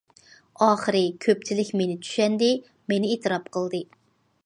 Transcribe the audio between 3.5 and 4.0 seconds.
قىلدى.